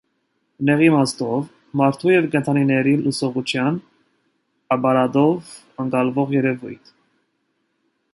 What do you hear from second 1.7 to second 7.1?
մարդու և կենդանիների լսողության ապարատով ընկալվող երևույթ։